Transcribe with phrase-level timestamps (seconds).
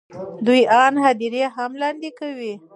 [0.45, 2.53] دوی آن هدیرې هم لاندې کوي.